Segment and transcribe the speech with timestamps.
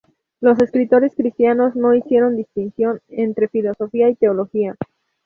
[0.39, 4.75] Los escritores cristianos no hicieron distinción entre filosofía y teología.